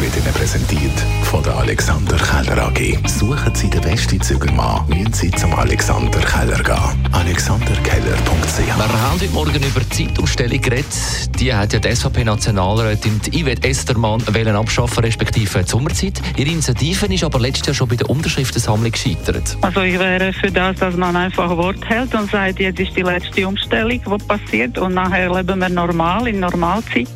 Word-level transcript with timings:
wird 0.00 0.16
Ihnen 0.16 0.32
präsentiert 0.32 0.98
von 1.24 1.42
der 1.42 1.56
Alexander 1.56 2.16
Keller 2.16 2.66
AG. 2.68 3.08
Suchen 3.08 3.54
Sie 3.54 3.68
den 3.68 3.80
besten 3.80 4.20
Zügelmann, 4.20 4.86
müssen 4.88 5.12
Sie 5.12 5.30
zum 5.32 5.52
Alexander 5.54 6.20
Keller 6.20 6.62
gehen. 6.62 7.12
AlexanderKeller.ch 7.12 8.66
Wir 8.66 8.76
haben 8.76 9.12
heute 9.12 9.28
Morgen 9.32 9.62
über 9.62 9.80
die 9.80 10.06
Zeitumstellung 10.06 10.60
geredet. 10.60 10.86
Die 11.40 11.52
hat 11.52 11.72
ja 11.72 11.80
die 11.80 11.94
SVP-Nationalrätin 11.94 13.20
Yvette 13.32 13.68
Estermann 13.68 14.22
wollen 14.32 14.54
abschaffen, 14.54 15.04
respektive 15.04 15.62
die 15.62 15.68
Sommerzeit. 15.68 16.20
Ihre 16.36 16.50
Initiative 16.50 17.06
ist 17.06 17.24
aber 17.24 17.40
letztes 17.40 17.66
Jahr 17.66 17.74
schon 17.74 17.88
bei 17.88 17.96
der 17.96 18.08
Unterschriftensammlung 18.08 18.92
gescheitert. 18.92 19.56
Also 19.62 19.80
ich 19.80 19.98
wäre 19.98 20.32
für 20.32 20.50
das, 20.50 20.76
dass 20.76 20.96
man 20.96 21.16
einfach 21.16 21.50
Wort 21.56 21.84
hält 21.88 22.14
und 22.14 22.30
sagt, 22.30 22.60
jetzt 22.60 22.78
ist 22.78 22.96
die 22.96 23.02
letzte 23.02 23.48
Umstellung, 23.48 24.00
die 24.00 24.24
passiert 24.26 24.78
und 24.78 24.94
nachher 24.94 25.34
leben 25.34 25.60
wir 25.60 25.68
normal, 25.68 26.28
in 26.28 26.40
Normalzeit. 26.40 27.08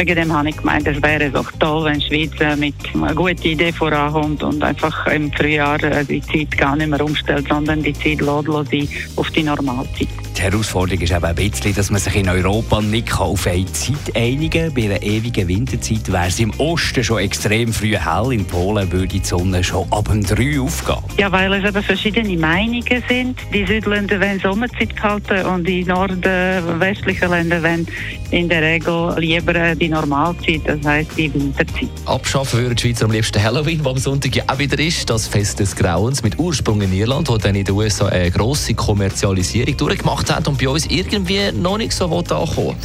Wegen 0.00 0.14
dem 0.14 0.32
habe 0.32 0.48
ich 0.48 0.56
gemeint, 0.56 0.88
es 0.88 1.02
wäre 1.02 1.28
doch 1.28 1.52
toll, 1.58 1.84
wenn 1.84 1.98
die 1.98 2.06
Schweiz 2.06 2.32
äh, 2.40 2.56
mit 2.56 2.74
einer 2.94 3.14
guten 3.14 3.46
Idee 3.46 3.70
vorankommt 3.70 4.42
und 4.42 4.64
einfach 4.64 5.06
im 5.08 5.30
Frühjahr 5.30 5.82
äh, 5.82 6.06
die 6.06 6.22
Zeit 6.22 6.56
gar 6.56 6.74
nicht 6.74 6.88
mehr 6.88 7.04
umstellt, 7.04 7.48
sondern 7.50 7.82
die 7.82 7.92
Zeit 7.92 8.22
lässt 8.22 8.88
auf 9.16 9.30
die 9.32 9.42
Normalzeit. 9.42 10.08
Die 10.40 10.46
Herausforderung 10.46 11.02
ist 11.02 11.12
eben 11.12 11.22
ein 11.22 11.34
bisschen, 11.34 11.74
dass 11.74 11.90
man 11.90 12.00
sich 12.00 12.16
in 12.16 12.26
Europa 12.30 12.80
nicht 12.80 13.12
auf 13.20 13.46
eine 13.46 13.66
Zeit 13.66 14.16
einigen 14.16 14.68
kann. 14.68 14.74
Bei 14.74 14.84
einer 14.84 15.02
ewigen 15.02 15.48
Winterzeit 15.48 16.10
wäre 16.10 16.28
es 16.28 16.40
im 16.40 16.50
Osten 16.58 17.04
schon 17.04 17.18
extrem 17.18 17.70
früh 17.70 17.94
hell. 17.94 18.32
In 18.32 18.46
Polen 18.46 18.90
würde 18.90 19.08
die 19.08 19.20
Sonne 19.22 19.62
schon 19.62 19.86
ab 19.92 20.08
dem 20.08 20.24
3 20.24 20.58
aufgehen. 20.60 20.96
Ja, 21.18 21.30
weil 21.30 21.52
es 21.52 21.68
eben 21.68 21.82
verschiedene 21.82 22.38
Meinungen 22.38 23.02
sind. 23.06 23.38
Die 23.52 23.66
Südländer 23.66 24.18
wollen 24.18 24.40
Sommerzeit 24.40 25.02
halten 25.02 25.44
und 25.44 25.68
die 25.68 25.84
nordwestlichen 25.84 27.28
Länder 27.28 27.62
wollen 27.62 27.86
in 28.30 28.48
der 28.48 28.62
Regel 28.62 29.14
lieber 29.18 29.74
die 29.74 29.89
Normalzeit, 29.90 30.62
das 30.64 30.84
heisst 30.84 31.16
die 31.16 31.32
Winterzeit. 31.32 31.88
Abschaffen 32.06 32.60
würden 32.60 32.76
die 32.76 32.82
Schweizer 32.82 33.04
am 33.04 33.12
liebsten 33.12 33.42
Halloween, 33.42 33.84
wo 33.84 33.90
am 33.90 33.98
Sonntag 33.98 34.34
ja 34.34 34.44
auch 34.46 34.58
wieder 34.58 34.78
ist. 34.78 35.08
Das 35.10 35.26
Fest 35.26 35.60
des 35.60 35.76
Grauens 35.76 36.22
mit 36.22 36.38
Ursprung 36.38 36.80
in 36.80 36.92
Irland, 36.92 37.28
wo 37.28 37.36
dann 37.36 37.54
in 37.54 37.64
den 37.64 37.74
USA 37.74 38.06
eine 38.06 38.30
grosse 38.30 38.74
Kommerzialisierung 38.74 39.76
durchgemacht 39.76 40.34
hat 40.34 40.48
und 40.48 40.58
bei 40.58 40.68
uns 40.68 40.86
irgendwie 40.86 41.52
noch 41.52 41.78
nicht 41.78 41.92
so 41.92 42.04
ankommen 42.04 42.76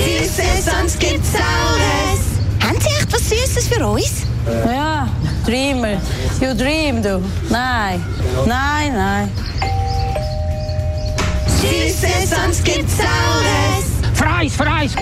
Süßes, 0.00 0.64
sonst 0.64 0.98
gibt's 0.98 1.32
Saures. 1.32 2.20
Haben 2.60 2.80
Sie 2.80 2.88
echt 2.88 3.12
was 3.12 3.28
Süßes 3.28 3.68
für 3.68 3.86
uns? 3.86 4.22
Ja, 4.66 5.08
Dreamer. 5.44 6.00
You 6.40 6.54
dream, 6.54 7.02
du. 7.02 7.22
Nein, 7.50 8.02
nein, 8.46 8.92
nein. 8.94 9.30
Süßes, 11.60 12.30
sonst 12.30 12.64
gibt's 12.64 12.96
Saures. 12.96 13.19
Fries, 14.40 14.56
Fries. 14.56 14.92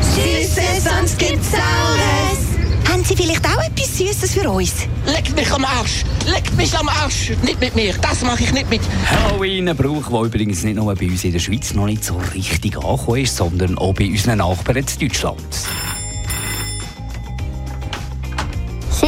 Süßes, 0.00 0.82
sonst 0.82 1.16
gibt's 1.16 1.52
Saures. 1.52 2.90
Haben 2.90 3.04
Sie 3.04 3.14
vielleicht 3.14 3.46
auch 3.46 3.62
etwas 3.62 3.96
Süßes 3.98 4.34
für 4.34 4.50
uns? 4.50 4.72
Leckt 5.06 5.36
mich 5.36 5.48
am 5.52 5.64
Arsch. 5.64 6.02
Leckt 6.26 6.56
mich 6.56 6.76
am 6.76 6.88
Arsch. 6.88 7.30
Nicht 7.44 7.60
mit 7.60 7.76
mir. 7.76 7.94
Das 8.00 8.22
mache 8.22 8.42
ich 8.42 8.52
nicht 8.52 8.68
mit. 8.68 8.80
Halloween, 9.08 9.68
ein 9.68 9.76
Brauch, 9.76 10.08
der 10.10 10.22
übrigens 10.22 10.64
nicht 10.64 10.74
nur 10.74 10.92
bei 10.92 11.06
uns 11.06 11.22
in 11.22 11.30
der 11.30 11.38
Schweiz 11.38 11.72
noch 11.72 11.86
nicht 11.86 12.02
so 12.02 12.20
richtig 12.34 12.76
angekommen 12.76 13.22
ist, 13.22 13.36
sondern 13.36 13.78
auch 13.78 13.94
bei 13.94 14.06
unseren 14.06 14.38
Nachbarn 14.38 14.78
in 14.78 15.08
Deutschland. 15.08 15.38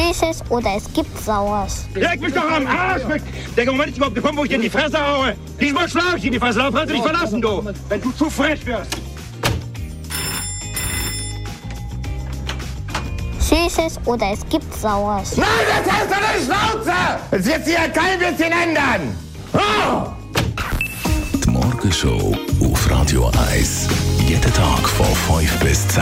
Süßes 0.01 0.43
oder 0.49 0.75
es 0.75 0.91
gibt 0.93 1.15
Saures. 1.19 1.85
Leg 1.93 2.21
mich 2.21 2.33
doch 2.33 2.49
am 2.49 2.65
Arsch 2.65 3.07
weg! 3.07 3.21
Der 3.55 3.65
Moment 3.65 3.89
ist 3.89 3.97
überhaupt 3.97 4.15
gekommen, 4.15 4.37
wo 4.37 4.43
ich 4.43 4.49
dir 4.49 4.55
in 4.55 4.61
die 4.61 4.69
Fresse 4.69 4.97
haue. 4.97 5.35
Diesmal 5.59 5.87
schlage 5.89 6.17
ich 6.17 6.25
in 6.25 6.31
die 6.31 6.39
Fresse, 6.39 6.59
darauf 6.59 6.73
kannst 6.73 6.89
du 6.89 6.95
dich 6.95 7.03
verlassen, 7.03 7.41
du! 7.41 7.73
Wenn 7.89 8.01
du 8.01 8.11
zu 8.11 8.29
frech 8.29 8.65
wirst! 8.65 8.97
Süßes 13.39 13.99
oder 14.05 14.31
es 14.31 14.39
gibt 14.49 14.73
Saures. 14.73 15.37
Nein, 15.37 15.47
jetzt 15.75 15.91
hältst 15.91 16.15
du 16.15 16.19
deine 16.21 16.45
Schnauze! 16.45 16.93
Es 17.31 17.45
wird 17.45 17.65
sich 17.65 17.73
ja 17.73 17.87
kein 17.87 18.19
bisschen 18.19 18.51
ändern! 18.51 19.15
Oh! 19.53 20.09
Die 21.43 21.49
Morgenshow 21.49 22.35
auf 22.61 22.89
Radio 22.89 23.29
1. 23.51 23.87
Jeden 24.25 24.53
Tag 24.53 24.87
von 24.87 25.37
5 25.37 25.59
bis 25.59 25.87
10. 25.89 26.01